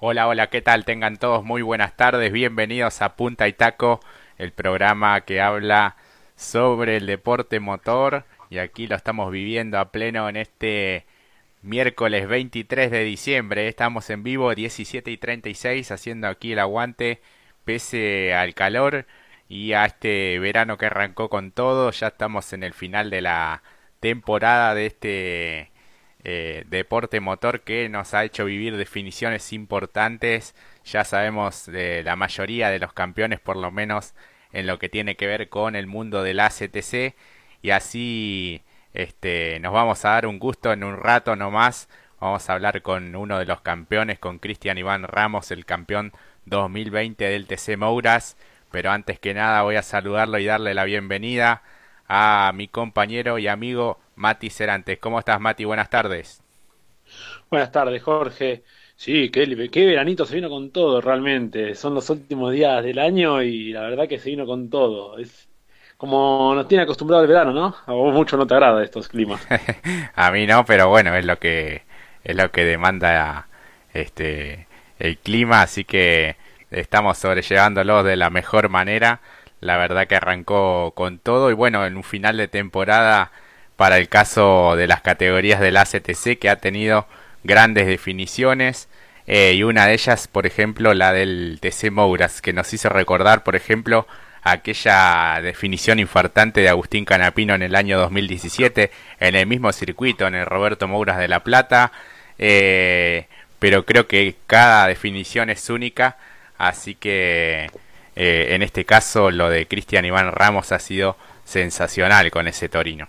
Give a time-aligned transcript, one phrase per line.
[0.00, 0.84] Hola, hola, ¿qué tal?
[0.84, 3.98] Tengan todos muy buenas tardes, bienvenidos a Punta y Taco,
[4.36, 5.96] el programa que habla
[6.36, 11.04] sobre el deporte motor y aquí lo estamos viviendo a pleno en este
[11.62, 13.66] miércoles 23 de diciembre.
[13.66, 17.20] Estamos en vivo 17 y 36 haciendo aquí el aguante
[17.64, 19.04] pese al calor
[19.48, 21.90] y a este verano que arrancó con todo.
[21.90, 23.64] Ya estamos en el final de la
[23.98, 25.72] temporada de este
[26.24, 30.54] eh, deporte motor que nos ha hecho vivir definiciones importantes.
[30.84, 34.14] Ya sabemos de la mayoría de los campeones, por lo menos
[34.52, 37.14] en lo que tiene que ver con el mundo del ACTC.
[37.62, 38.62] Y así
[38.94, 41.88] este, nos vamos a dar un gusto en un rato nomás.
[42.20, 46.12] Vamos a hablar con uno de los campeones, con Cristian Iván Ramos, el campeón
[46.46, 48.36] 2020 del TC Mouras.
[48.70, 51.62] Pero antes que nada voy a saludarlo y darle la bienvenida
[52.08, 54.98] a mi compañero y amigo Mati Cerantes.
[54.98, 55.64] ¿Cómo estás, Mati?
[55.64, 56.42] Buenas tardes.
[57.50, 58.64] Buenas tardes, Jorge.
[58.96, 61.74] Sí, qué, qué veranito se vino con todo realmente.
[61.76, 65.18] Son los últimos días del año y la verdad que se vino con todo.
[65.18, 65.48] Es
[65.96, 67.76] como nos tiene acostumbrado el verano, ¿no?
[67.86, 69.46] A vos mucho no te agrada estos climas.
[70.14, 71.82] a mí no, pero bueno, es lo que
[72.24, 73.46] es lo que demanda
[73.94, 74.66] este
[74.98, 76.36] el clima, así que
[76.72, 79.20] estamos sobrellevándolo de la mejor manera.
[79.60, 83.32] La verdad que arrancó con todo y bueno, en un final de temporada
[83.78, 87.06] para el caso de las categorías del ACTC que ha tenido
[87.44, 88.88] grandes definiciones
[89.28, 93.44] eh, y una de ellas, por ejemplo, la del TC Mouras, que nos hizo recordar,
[93.44, 94.08] por ejemplo,
[94.42, 98.90] aquella definición infartante de Agustín Canapino en el año 2017
[99.20, 101.92] en el mismo circuito, en el Roberto Mouras de La Plata,
[102.36, 103.28] eh,
[103.60, 106.16] pero creo que cada definición es única,
[106.58, 107.70] así que
[108.16, 113.06] eh, en este caso lo de Cristian Iván Ramos ha sido sensacional con ese Torino.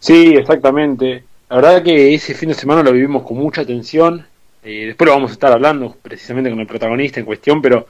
[0.00, 1.28] Sí, exactamente.
[1.50, 4.26] La verdad que ese fin de semana lo vivimos con mucha atención.
[4.62, 7.86] Eh, después lo vamos a estar hablando precisamente con el protagonista en cuestión, pero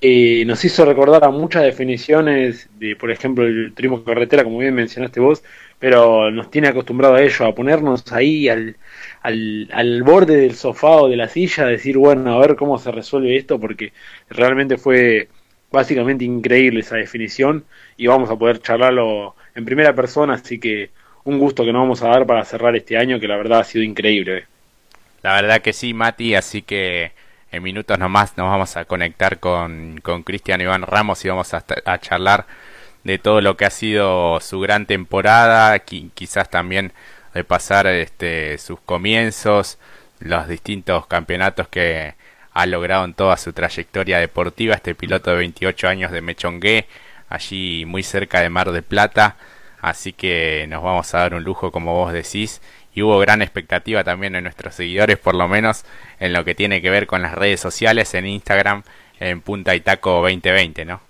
[0.00, 4.74] eh, nos hizo recordar a muchas definiciones de, por ejemplo, el turismo carretera, como bien
[4.74, 5.44] mencionaste vos,
[5.78, 8.76] pero nos tiene acostumbrado a ello, a ponernos ahí al,
[9.22, 12.92] al, al, borde del sofá o de la silla, decir, bueno, a ver cómo se
[12.92, 13.92] resuelve esto, porque
[14.30, 15.28] realmente fue
[15.72, 17.64] básicamente increíble esa definición
[17.96, 20.90] y vamos a poder charlarlo en primera persona, así que
[21.24, 23.64] un gusto que nos vamos a dar para cerrar este año, que la verdad ha
[23.64, 24.46] sido increíble.
[25.22, 27.12] La verdad que sí, Mati, así que
[27.52, 31.62] en minutos nomás nos vamos a conectar con, con Cristian Iván Ramos y vamos a,
[32.00, 32.46] charlar
[33.04, 36.92] de todo lo que ha sido su gran temporada, quizás también
[37.34, 39.78] de pasar este, sus comienzos,
[40.18, 42.14] los distintos campeonatos que
[42.52, 46.86] ha logrado en toda su trayectoria deportiva este piloto de 28 años de Mechongué,
[47.28, 49.36] allí muy cerca de Mar del Plata,
[49.82, 52.62] así que nos vamos a dar un lujo como vos decís
[52.94, 55.84] y hubo gran expectativa también en nuestros seguidores por lo menos
[56.20, 58.82] en lo que tiene que ver con las redes sociales en Instagram
[59.20, 61.00] en Punta Itaco 2020, ¿no?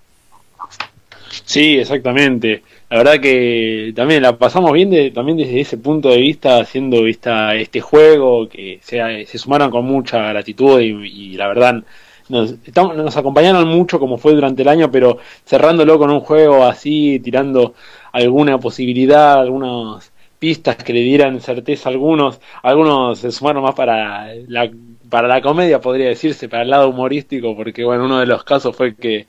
[1.45, 2.63] Sí, exactamente.
[2.89, 7.01] La verdad que también la pasamos bien de, también desde ese punto de vista, haciendo
[7.01, 11.83] vista este juego, que se, se sumaron con mucha gratitud y, la verdad
[12.29, 17.19] nos, nos acompañaron mucho como fue durante el año, pero cerrándolo con un juego así,
[17.19, 17.73] tirando
[18.13, 24.33] alguna posibilidad, algunas pistas que le dieran certeza a algunos, algunos se sumaron más para
[24.47, 24.71] la,
[25.09, 28.75] para la comedia, podría decirse, para el lado humorístico, porque bueno, uno de los casos
[28.75, 29.27] fue que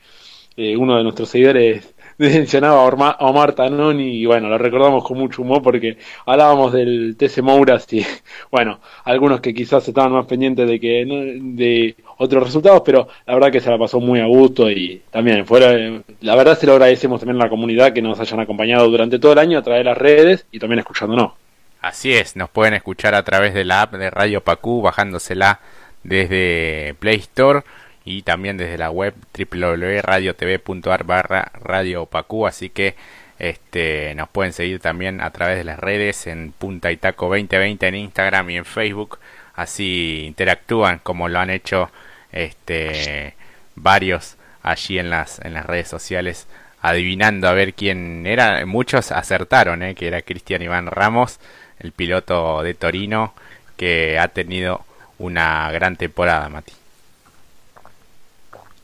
[0.56, 5.42] eh, uno de nuestros seguidores mencionaba a Omar Tanoni y bueno, lo recordamos con mucho
[5.42, 8.04] humor porque hablábamos del TC Mouras y
[8.50, 13.50] bueno, algunos que quizás estaban más pendientes de que de otros resultados, pero la verdad
[13.50, 15.72] que se la pasó muy a gusto y también fuera,
[16.20, 19.32] la verdad se lo agradecemos también a la comunidad que nos hayan acompañado durante todo
[19.32, 21.32] el año a través de las redes y también escuchándonos.
[21.80, 25.60] Así es, nos pueden escuchar a través de la app de Radio Pacú, bajándosela
[26.02, 27.62] desde Play Store
[28.04, 32.08] y también desde la web www.radiotv.ar barra Radio
[32.46, 32.94] así que
[33.38, 37.94] este, nos pueden seguir también a través de las redes en Punta Itaco 2020 en
[37.96, 39.18] Instagram y en Facebook,
[39.54, 41.90] así interactúan como lo han hecho
[42.32, 43.34] este,
[43.74, 46.46] varios allí en las, en las redes sociales
[46.84, 49.94] adivinando a ver quién era, muchos acertaron, ¿eh?
[49.94, 51.40] que era Cristian Iván Ramos,
[51.78, 53.32] el piloto de Torino,
[53.78, 54.84] que ha tenido
[55.18, 56.83] una gran temporada, Mati.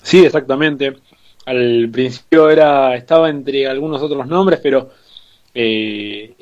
[0.03, 0.97] Sí, exactamente.
[1.47, 4.91] Al principio era estaba entre algunos otros nombres, pero
[5.55, 6.35] eh,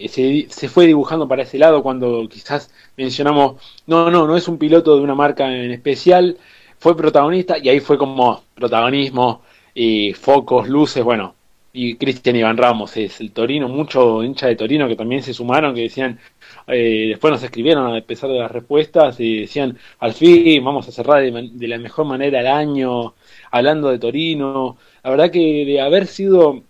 [0.50, 4.96] se, fue dibujando para ese lado cuando quizás mencionamos, no, no, no es un piloto
[4.96, 6.36] de una marca en especial,
[6.78, 9.42] fue protagonista y ahí fue como protagonismo
[9.74, 11.34] y focos, luces, bueno,
[11.72, 15.74] y Cristian Iván Ramos es el Torino, mucho hincha de Torino que también se sumaron,
[15.74, 16.18] que decían,
[16.66, 20.92] eh, después nos escribieron a pesar de las respuestas y decían, al fin vamos a
[20.92, 23.14] cerrar de, la mejor manera el año,
[23.50, 24.76] hablando de Torino.
[25.04, 26.62] La verdad que de haber sido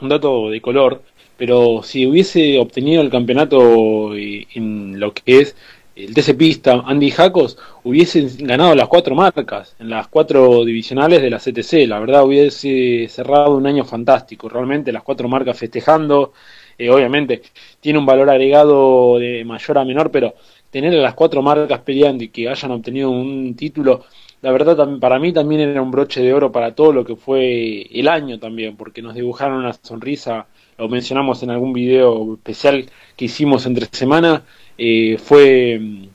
[0.00, 1.02] un dato de color,
[1.36, 5.56] pero si hubiese obtenido el campeonato eh, en lo que es
[5.94, 11.30] el TC Pista, Andy Jacos, hubiesen ganado las cuatro marcas en las cuatro divisionales de
[11.30, 11.86] la CTC.
[11.86, 14.48] La verdad, hubiese cerrado un año fantástico.
[14.48, 16.32] Realmente, las cuatro marcas festejando.
[16.78, 17.42] Eh, obviamente,
[17.80, 20.34] tiene un valor agregado de mayor a menor, pero
[20.70, 24.06] tener a las cuatro marcas peleando y que hayan obtenido un título,
[24.42, 27.82] la verdad, para mí también era un broche de oro para todo lo que fue
[27.92, 30.46] el año también, porque nos dibujaron una sonrisa.
[30.76, 34.42] Lo mencionamos en algún video especial que hicimos entre semana
[34.76, 36.06] eh, fue mm,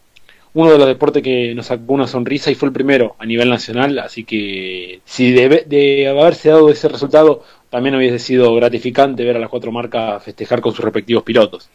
[0.55, 3.49] uno de los deportes que nos sacó una sonrisa y fue el primero a nivel
[3.49, 9.39] nacional, así que si de, haberse dado ese resultado, también hubiese sido gratificante ver a
[9.39, 11.69] las cuatro marcas festejar con sus respectivos pilotos.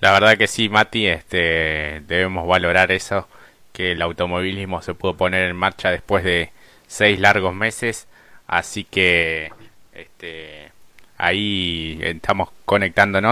[0.00, 3.26] La verdad que sí, Mati, este, debemos valorar eso,
[3.72, 6.50] que el automovilismo se pudo poner en marcha después de
[6.86, 8.08] seis largos meses,
[8.46, 9.50] así que
[9.94, 10.72] este,
[11.16, 13.30] ahí estamos conectándonos